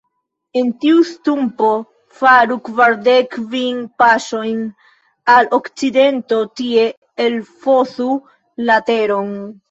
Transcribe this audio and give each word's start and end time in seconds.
De 0.57 0.61
tiu 0.83 1.01
stumpo 1.07 1.67
faru 2.21 2.55
kvardek 2.69 3.27
kvin 3.35 3.83
paŝojn 4.03 4.63
al 5.33 5.49
okcidento, 5.57 6.39
tie 6.61 6.87
elfosu 7.27 8.09
la 8.71 8.79
teron. 8.89 9.29